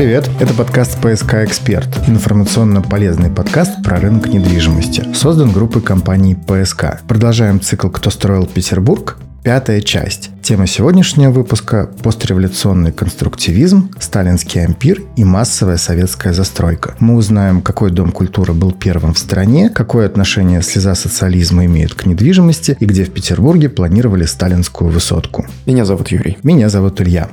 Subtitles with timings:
[0.00, 7.02] Привет, это подкаст «ПСК Эксперт», информационно-полезный подкаст про рынок недвижимости, создан группой компаний «ПСК».
[7.06, 10.30] Продолжаем цикл «Кто строил Петербург?» Пятая часть.
[10.42, 16.94] Тема сегодняшнего выпуска– постреволюционный конструктивизм, сталинский ампир и массовая советская застройка.
[16.98, 22.06] Мы узнаем, какой дом культуры был первым в стране, какое отношение слеза социализма имеет к
[22.06, 25.46] недвижимости и где в Петербурге планировали сталинскую высотку.
[25.66, 26.38] Меня зовут Юрий.
[26.42, 27.28] Меня зовут Илья.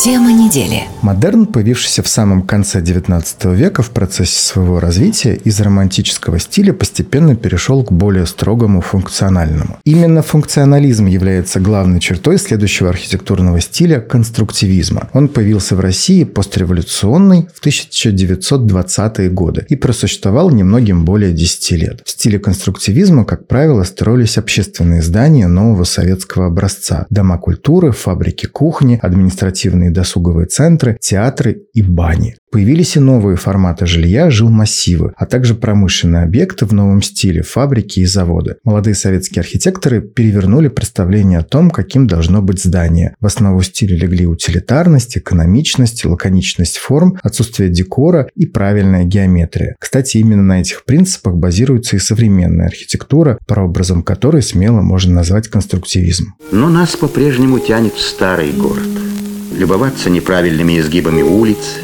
[0.00, 0.82] Тема недели.
[1.02, 7.34] Модерн, появившийся в самом конце XIX века в процессе своего развития, из романтического стиля постепенно
[7.34, 9.78] перешел к более строгому функциональному.
[9.84, 15.08] Именно функционализм является главной чертой следующего архитектурного стиля– конструктивизма.
[15.14, 22.02] Он появился в России постреволюционный в 1920-е годы и просуществовал немногим более 10 лет.
[22.04, 29.00] В стиле конструктивизма, как правило, строились общественные здания нового советского образца– дома культуры, фабрики кухни,
[29.02, 32.36] административные спортивные досуговые центры, театры и бани.
[32.50, 38.06] Появились и новые форматы жилья, жилмассивы, а также промышленные объекты в новом стиле, фабрики и
[38.06, 38.56] заводы.
[38.64, 43.14] Молодые советские архитекторы перевернули представление о том, каким должно быть здание.
[43.20, 49.76] В основу стиля легли утилитарность, экономичность, лаконичность форм, отсутствие декора и правильная геометрия.
[49.78, 56.32] Кстати, именно на этих принципах базируется и современная архитектура, прообразом которой смело можно назвать конструктивизм.
[56.50, 59.07] Но нас по-прежнему тянет в старый город
[59.52, 61.80] любоваться неправильными изгибами улиц,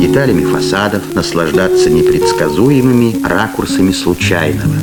[0.00, 4.74] деталями фасадов, наслаждаться непредсказуемыми ракурсами случайного.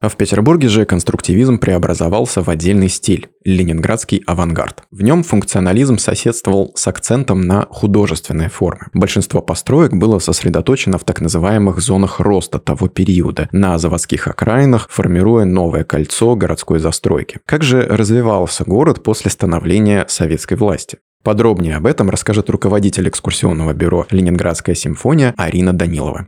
[0.00, 4.84] А в Петербурге же конструктивизм преобразовался в отдельный стиль– ленинградский авангард.
[4.92, 8.86] В нем функционализм соседствовал с акцентом на художественные формы.
[8.92, 15.44] Большинство построек было сосредоточено в так называемых зонах роста того периода, на заводских окраинах, формируя
[15.44, 17.40] новое кольцо городской застройки.
[17.44, 20.98] Как же развивался город после становления советской власти?
[21.24, 26.26] Подробнее об этом расскажет руководитель экскурсионного бюро «Ленинградская симфония» Арина Данилова.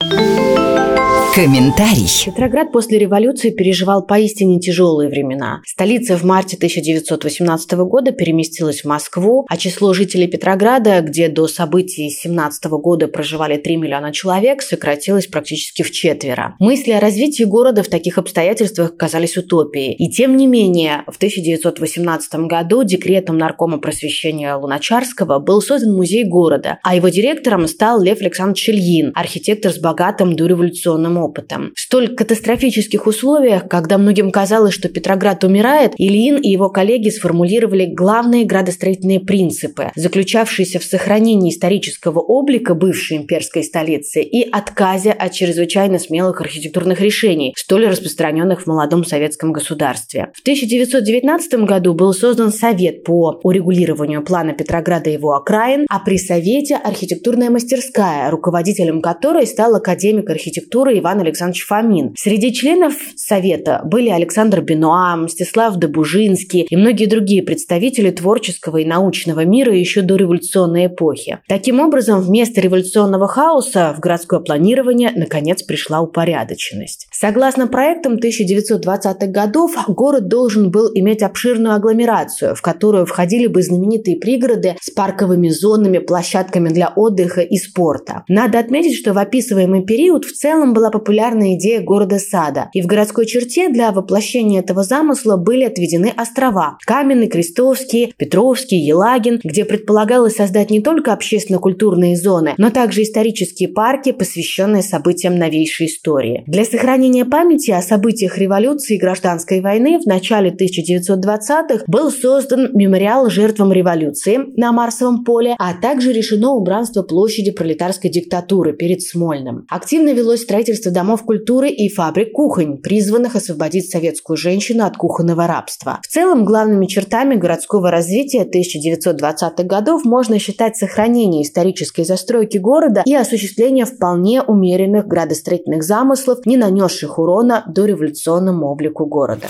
[1.33, 2.09] Комментарий.
[2.27, 5.61] Петроград после революции переживал поистине тяжелые времена.
[5.65, 12.11] Столица в марте 1918 года переместилась в Москву, а число жителей Петрограда, где до событий
[12.11, 16.57] 17 года проживали 3 миллиона человек, сократилось практически в четверо.
[16.59, 19.95] Мысли о развитии города в таких обстоятельствах казались утопией.
[19.95, 26.81] И тем не менее, в 1918 году декретом наркома просвещения Луначарского был создан музей города,
[26.83, 31.73] а его директором стал Лев Александрович Ильин, архитектор с богатым дореволюционным опытом.
[31.75, 37.87] В столь катастрофических условиях, когда многим казалось, что Петроград умирает, Ильин и его коллеги сформулировали
[37.87, 45.99] главные градостроительные принципы, заключавшиеся в сохранении исторического облика бывшей имперской столицы и отказе от чрезвычайно
[45.99, 50.29] смелых архитектурных решений, столь распространенных в молодом советском государстве.
[50.35, 56.19] В 1919 году был создан Совет по урегулированию плана Петрограда и его окраин, а при
[56.19, 62.15] Совете архитектурная мастерская, руководителем которой стал академик архитектуры Иван Иван Александрович Фомин.
[62.17, 69.45] Среди членов Совета были Александр Бенуа, Мстислав Добужинский и многие другие представители творческого и научного
[69.45, 71.39] мира еще до революционной эпохи.
[71.49, 77.09] Таким образом, вместо революционного хаоса в городское планирование наконец пришла упорядоченность.
[77.11, 84.17] Согласно проектам 1920-х годов, город должен был иметь обширную агломерацию, в которую входили бы знаменитые
[84.17, 88.23] пригороды с парковыми зонами, площадками для отдыха и спорта.
[88.29, 93.25] Надо отметить, что в описываемый период в целом была популярная идея города-сада, и в городской
[93.25, 100.71] черте для воплощения этого замысла были отведены острова– Каменный, Крестовский, Петровский, Елагин, где предполагалось создать
[100.71, 106.45] не только общественно-культурные зоны, но также исторические парки, посвященные событиям новейшей истории.
[106.47, 113.31] Для сохранения памяти о событиях революции и гражданской войны в начале 1920-х был создан мемориал
[113.31, 119.65] жертвам революции на Марсовом поле, а также решено убранство площади пролетарской диктатуры перед Смольным.
[119.71, 125.47] Активно велось строительство строительство домов культуры и фабрик кухонь, призванных освободить советскую женщину от кухонного
[125.47, 125.99] рабства.
[126.03, 133.15] В целом, главными чертами городского развития 1920-х годов можно считать сохранение исторической застройки города и
[133.15, 139.47] осуществление вполне умеренных градостроительных замыслов, не нанесших урона до революционному облику города.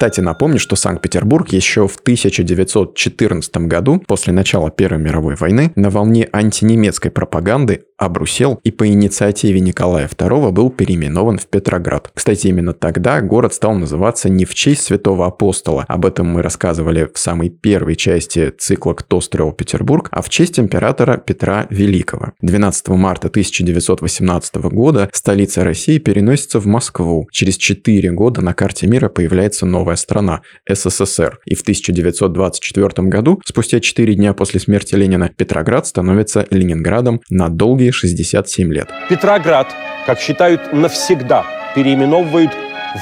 [0.00, 6.26] Кстати, напомню, что Санкт-Петербург еще в 1914 году, после начала Первой мировой войны, на волне
[6.32, 12.10] антинемецкой пропаганды обрусел и по инициативе Николая II был переименован в Петроград.
[12.14, 17.10] Кстати, именно тогда город стал называться не в честь святого апостола, об этом мы рассказывали
[17.12, 22.32] в самой первой части цикла «Кто строил Петербург», а в честь императора Петра Великого.
[22.40, 27.28] 12 марта 1918 года столица России переносится в Москву.
[27.30, 31.40] Через 4 года на карте мира появляется новая новая страна– СССР.
[31.46, 37.90] И в 1924 году, спустя 4 дня после смерти Ленина, Петроград становится Ленинградом на долгие
[37.90, 38.88] 67 лет.
[39.08, 39.66] Петроград,
[40.06, 41.44] как считают, навсегда
[41.74, 42.52] переименовывают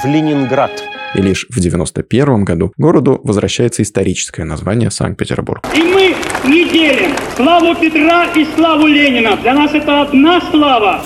[0.03, 0.71] в Ленинград.
[1.15, 5.67] И лишь в 1991 году городу возвращается историческое название Санкт-Петербург.
[5.75, 6.15] И мы
[6.45, 9.37] не делим славу Петра и славу Ленина.
[9.37, 11.03] Для нас это одна слава.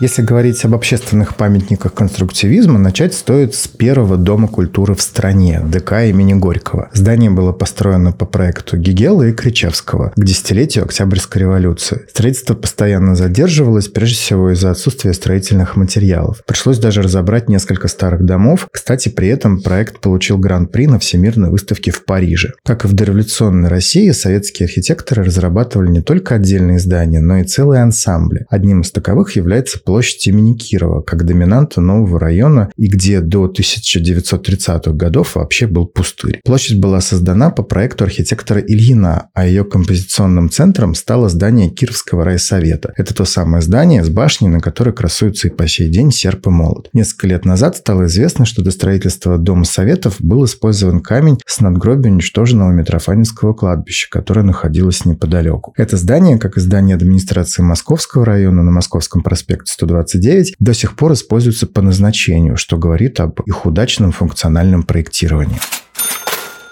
[0.00, 5.92] Если говорить об общественных памятниках конструктивизма, начать стоит с первого дома культуры в стране– ДК
[6.08, 6.90] имени Горького.
[6.92, 12.06] Здание было построено по проекту Гигела и Кричевского к десятилетию Октябрьской революции.
[12.10, 16.42] Строительство постоянно задерживалось, прежде всего из-за отсутствия строительных материалов.
[16.44, 18.66] Пришлось даже разобрать несколько старых домов.
[18.72, 22.54] Кстати, при этом проект получил гран-при на Всемирной выставке в Париже.
[22.64, 27.82] Как и в дореволюционной России, советские архитекторы разрабатывали не только отдельные здания, но и целые
[27.82, 28.44] ансамбли.
[28.50, 34.92] Одним из таковых является площадь имени Кирова, как доминанта нового района и где до 1930-х
[34.92, 36.40] годов вообще был пустырь.
[36.44, 42.92] Площадь была создана по проекту архитектора Ильина, а ее композиционным центром стало здание Кировского райсовета.
[42.96, 46.50] Это то самое здание с башней, на которой красуется и по сей день серп и
[46.50, 46.88] молот.
[46.92, 52.10] Несколько лет назад стало известно, что до строительства Дома Советов был использован камень с надгробия
[52.10, 55.74] уничтоженного Митрофанинского кладбища, которое находилось неподалеку.
[55.76, 61.14] Это здание, как и здание администрации Московского района на Московском проспекте 129 до сих пор
[61.14, 65.58] используются по назначению, что говорит об их удачном функциональном проектировании.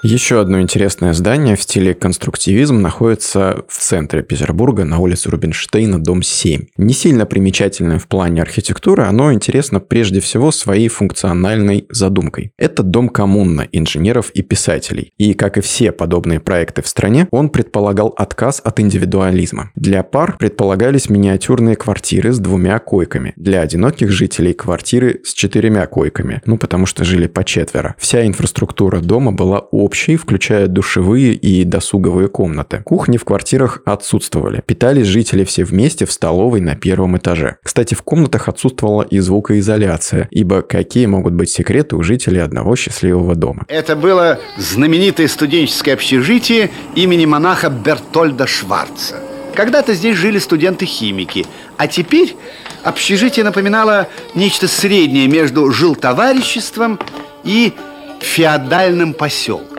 [0.04, 6.22] Еще одно интересное здание в стиле конструктивизм находится в центре Петербурга на улице Рубинштейна, дом
[6.22, 6.64] 7.
[6.76, 12.50] Не сильно примечательное в плане архитектуры, оно интересно прежде всего своей функциональной задумкой.
[12.58, 15.12] Это дом коммуна инженеров и писателей.
[15.18, 19.70] И, как и все подобные проекты в стране, он предполагал отказ от индивидуализма.
[19.76, 23.34] Для пар предполагались миниатюрные квартиры с двумя койками.
[23.36, 26.42] Для одиноких жителей квартиры с четырьмя койками.
[26.44, 27.94] Ну, потому что жили по четверо.
[27.98, 32.80] Вся инфраструктура дома была общей общий, включая душевые и досуговые комнаты.
[32.82, 34.62] Кухни в квартирах отсутствовали.
[34.64, 37.56] Питались жители все вместе в столовой на первом этаже.
[37.62, 43.34] Кстати, в комнатах отсутствовала и звукоизоляция, ибо какие могут быть секреты у жителей одного счастливого
[43.34, 43.66] дома?
[43.68, 49.16] Это было знаменитое студенческое общежитие имени монаха Бертольда Шварца.
[49.54, 51.44] Когда-то здесь жили студенты-химики,
[51.76, 52.34] а теперь
[52.82, 56.98] общежитие напоминало нечто среднее между жилтовариществом
[57.44, 57.74] и
[58.20, 59.71] феодальным поселком.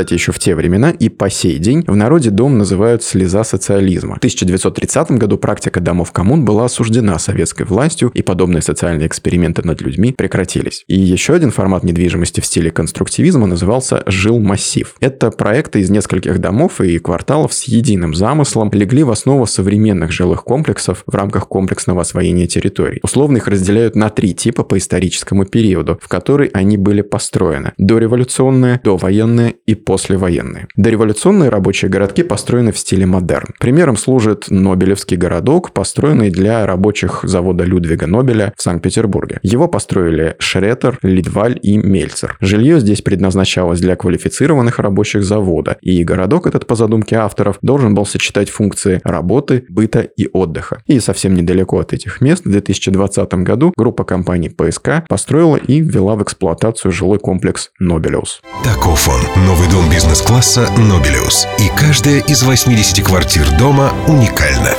[0.00, 4.14] Кстати, еще в те времена и по сей день в народе дом называют «слеза социализма».
[4.14, 9.82] В 1930 году практика домов коммун была осуждена советской властью, и подобные социальные эксперименты над
[9.82, 10.84] людьми прекратились.
[10.86, 14.94] И еще один формат недвижимости в стиле конструктивизма назывался «жилмассив».
[15.00, 20.44] Это проекты из нескольких домов и кварталов с единым замыслом легли в основу современных жилых
[20.44, 23.00] комплексов в рамках комплексного освоения территорий.
[23.02, 27.74] Условно их разделяют на три типа по историческому периоду, в который они были построены.
[27.76, 30.68] Дореволюционные, довоенные и послевоенные.
[30.76, 33.48] Дореволюционные рабочие городки построены в стиле модерн.
[33.58, 39.40] Примером служит Нобелевский городок, построенный для рабочих завода Людвига Нобеля в Санкт-Петербурге.
[39.42, 42.36] Его построили Шретер, Лидваль и Мельцер.
[42.40, 48.06] Жилье здесь предназначалось для квалифицированных рабочих завода, и городок этот, по задумке авторов, должен был
[48.06, 50.82] сочетать функции работы, быта и отдыха.
[50.86, 56.14] И совсем недалеко от этих мест в 2020 году группа компаний ПСК построила и ввела
[56.14, 58.40] в эксплуатацию жилой комплекс Нобелиус.
[58.62, 61.46] Таков он, новый дом бизнес-класса «Нобелиус».
[61.58, 64.74] И каждая из 80 квартир дома уникальна.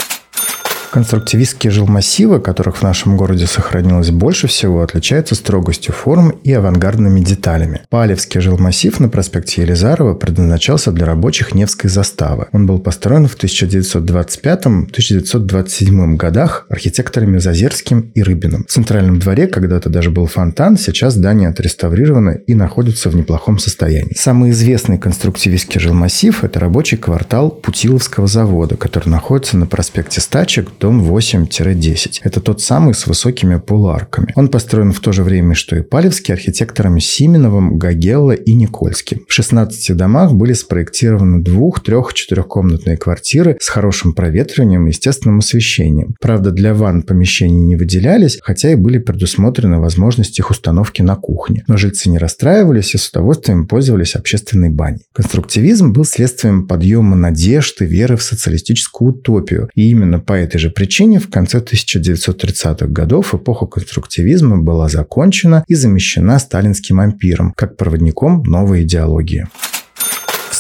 [0.92, 7.84] Конструктивистские жилмассивы, которых в нашем городе сохранилось больше всего, отличаются строгостью форм и авангардными деталями.
[7.90, 12.50] Палевский жилмассив на проспекте Елизарова предназначался для рабочих Невской заставы.
[12.52, 18.66] Он был построен в 1925-1927 годах архитекторами Зазерским и Рыбиным.
[18.68, 24.14] В центральном дворе когда-то даже был фонтан, сейчас здание отреставрировано и находится в неплохом состоянии.
[24.18, 31.00] Самый известный конструктивистский жилмассив– это рабочий квартал Путиловского завода, который находится на проспекте Стачек, дом
[31.00, 32.22] 8-10.
[32.24, 34.34] Это тот самый с высокими полуарками.
[34.36, 39.24] Он построен в то же время, что и Палевский, архитекторами Симиновым, Гагелло и Никольским.
[39.28, 46.16] В 16 домах были спроектированы двух, трех, четырехкомнатные квартиры с хорошим проветриванием и естественным освещением.
[46.20, 51.64] Правда, для ванн помещений не выделялись, хотя и были предусмотрены возможности их установки на кухне.
[51.68, 55.06] Но жильцы не расстраивались и с удовольствием пользовались общественной баней.
[55.14, 59.70] Конструктивизм был следствием подъема надежд и веры в социалистическую утопию.
[59.76, 65.76] И именно по этой же причине в конце 1930-х годов эпоха конструктивизма была закончена и
[65.76, 69.48] замещена сталинским ампиром, как проводником новой идеологии.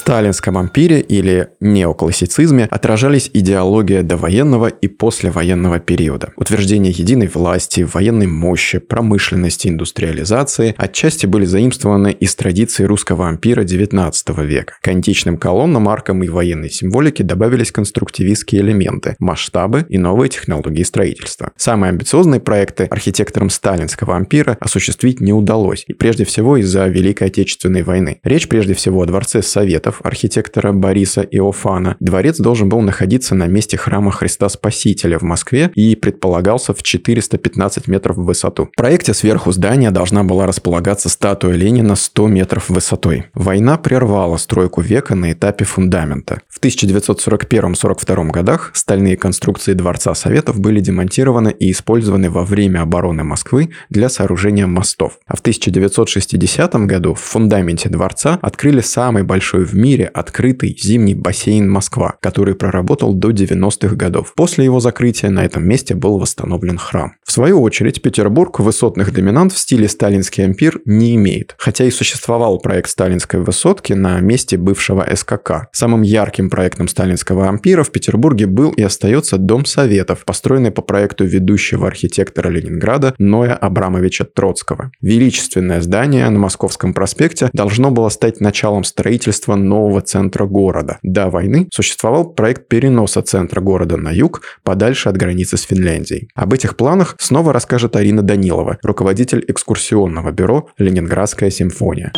[0.01, 6.33] Сталинском ампире или неоклассицизме отражались идеология довоенного и послевоенного периода.
[6.37, 14.11] Утверждение единой власти, военной мощи, промышленности, индустриализации отчасти были заимствованы из традиции русского ампира XIX
[14.43, 14.73] века.
[14.81, 21.51] К античным колоннам, аркам и военной символике добавились конструктивистские элементы, масштабы и новые технологии строительства.
[21.57, 27.83] Самые амбициозные проекты архитекторам сталинского ампира осуществить не удалось, и прежде всего из-за Великой Отечественной
[27.83, 28.19] войны.
[28.23, 29.43] Речь прежде всего о дворце
[29.91, 31.95] Советов архитектора Бориса Иофана.
[31.99, 37.87] Дворец должен был находиться на месте храма Христа Спасителя в Москве и предполагался в 415
[37.87, 38.65] метров в высоту.
[38.65, 43.25] В проекте сверху здания должна была располагаться статуя Ленина 100 метров высотой.
[43.33, 46.41] Война прервала стройку века на этапе фундамента.
[46.47, 53.69] В 1941-42 годах стальные конструкции Дворца Советов были демонтированы и использованы во время обороны Москвы
[53.89, 55.19] для сооружения мостов.
[55.27, 61.69] А в 1960 году в фундаменте дворца открыли самый большой в мире открытый зимний бассейн
[61.69, 64.33] Москва, который проработал до 90-х годов.
[64.35, 67.15] После его закрытия на этом месте был восстановлен храм.
[67.25, 72.59] В свою очередь, Петербург высотных доминант в стиле сталинский ампир не имеет, хотя и существовал
[72.59, 75.69] проект сталинской высотки на месте бывшего СКК.
[75.71, 81.25] Самым ярким проектом сталинского ампира в Петербурге был и остается Дом Советов, построенный по проекту
[81.25, 84.91] ведущего архитектора Ленинграда Ноя Абрамовича Троцкого.
[85.01, 90.99] Величественное здание на Московском проспекте должно было стать началом строительства нового центра города.
[91.01, 96.27] До войны существовал проект переноса центра города на юг, подальше от границы с Финляндией.
[96.35, 102.11] Об этих планах снова расскажет Арина Данилова, руководитель экскурсионного бюро «Ленинградская симфония».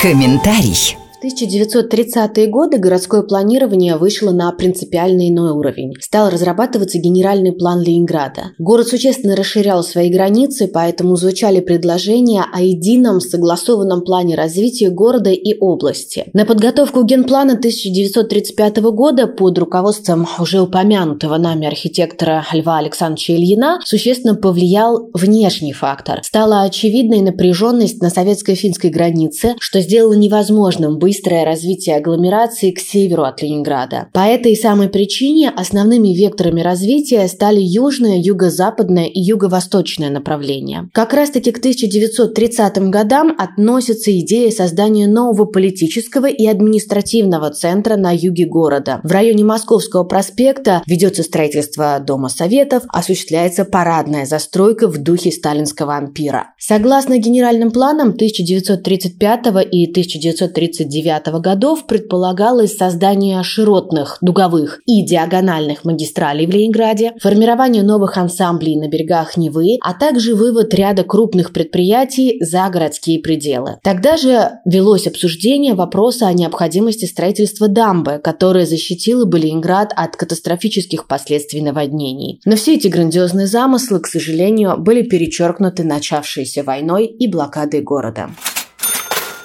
[0.00, 0.96] Комментарий.
[1.24, 5.94] 1930-е годы городское планирование вышло на принципиально иной уровень.
[6.00, 8.52] Стал разрабатываться генеральный план Ленинграда.
[8.58, 15.56] Город существенно расширял свои границы, поэтому звучали предложения о едином согласованном плане развития города и
[15.58, 16.26] области.
[16.34, 24.34] На подготовку генплана 1935 года под руководством уже упомянутого нами архитектора Льва Александровича Ильина существенно
[24.34, 26.20] повлиял внешний фактор.
[26.22, 33.22] Стала очевидной напряженность на советско-финской границе, что сделало невозможным быстро быстрое развитие агломерации к северу
[33.22, 34.08] от Ленинграда.
[34.12, 40.88] По этой самой причине основными векторами развития стали южное, юго-западное и юго-восточное направления.
[40.92, 48.46] Как раз-таки к 1930 годам относится идея создания нового политического и административного центра на юге
[48.46, 49.00] города.
[49.04, 56.54] В районе Московского проспекта ведется строительство Дома Советов, осуществляется парадная застройка в духе сталинского ампира.
[56.58, 66.46] Согласно генеральным планам 1935 и 1939 1909 годов предполагалось создание широтных, дуговых и диагональных магистралей
[66.46, 72.68] в Ленинграде, формирование новых ансамблей на берегах Невы, а также вывод ряда крупных предприятий за
[72.68, 73.78] городские пределы.
[73.82, 81.06] Тогда же велось обсуждение вопроса о необходимости строительства дамбы, которая защитила бы Ленинград от катастрофических
[81.06, 82.40] последствий наводнений.
[82.44, 88.30] Но все эти грандиозные замыслы, к сожалению, были перечеркнуты начавшейся войной и блокадой города.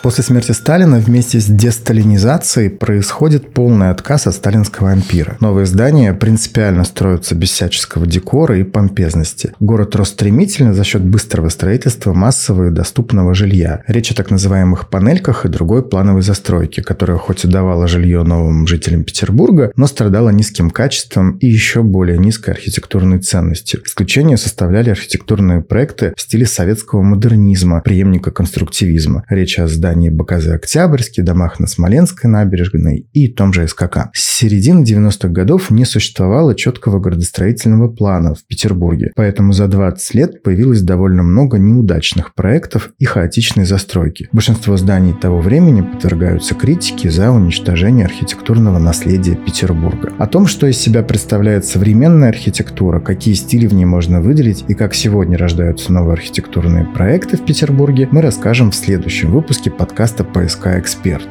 [0.01, 5.35] После смерти Сталина вместе с десталинизацией происходит полный отказ от сталинского ампира.
[5.41, 9.51] Новые здания принципиально строятся без всяческого декора и помпезности.
[9.59, 13.83] Город рос стремительно за счет быстрого строительства массового и доступного жилья.
[13.87, 18.67] Речь о так называемых панельках и другой плановой застройке, которая хоть и давала жилье новым
[18.67, 23.81] жителям Петербурга, но страдала низким качеством и еще более низкой архитектурной ценностью.
[23.85, 29.25] Исключение составляли архитектурные проекты в стиле советского модернизма, преемника конструктивизма.
[29.27, 34.09] Речь о зданиях здании БКЗ «Октябрьский», домах на Смоленской набережной и том же СКК.
[34.13, 40.43] С середины 90-х годов не существовало четкого градостроительного плана в Петербурге, поэтому за 20 лет
[40.43, 44.29] появилось довольно много неудачных проектов и хаотичной застройки.
[44.31, 50.13] Большинство зданий того времени подвергаются критике за уничтожение архитектурного наследия Петербурга.
[50.19, 54.75] О том, что из себя представляет современная архитектура, какие стили в ней можно выделить и
[54.75, 60.67] как сегодня рождаются новые архитектурные проекты в Петербурге, мы расскажем в следующем выпуске подкаста «ПСК
[60.77, 61.25] Эксперт».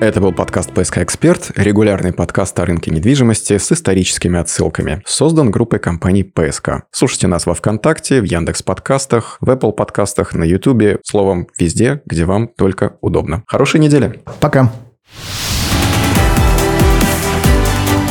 [0.00, 5.02] Это был подкаст «ПСК Эксперт», регулярный подкаст о рынке недвижимости с историческими отсылками.
[5.06, 6.82] Создан группой компаний «ПСК».
[6.90, 12.24] Слушайте нас во Вконтакте, в Яндекс подкастах, в Apple подкастах, на Ютубе, словом, везде, где
[12.24, 13.44] вам только удобно.
[13.46, 14.20] Хорошей недели.
[14.40, 14.72] Пока.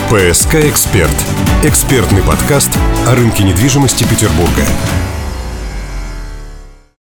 [0.10, 1.12] «ПСК Эксперт»–
[1.66, 2.72] экспертный подкаст
[3.10, 4.64] о рынке недвижимости Петербурга.